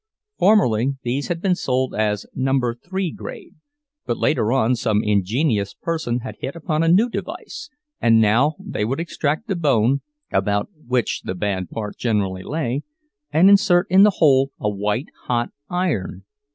[0.39, 3.53] Formerly these had been sold as "Number Three Grade,"
[4.07, 8.83] but later on some ingenious person had hit upon a new device, and now they
[8.83, 10.01] would extract the bone,
[10.31, 12.81] about which the bad part generally lay,
[13.31, 16.23] and insert in the hole a white hot iron.